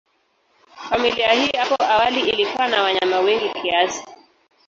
[0.89, 4.05] Familia hii hapo awali ilikuwa na wanyama wengi kiasi.